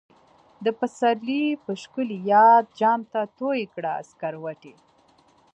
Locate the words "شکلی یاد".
1.81-2.65